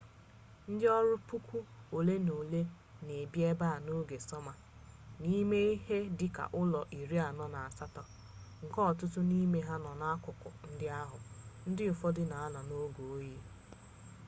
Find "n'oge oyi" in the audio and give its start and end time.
12.67-13.35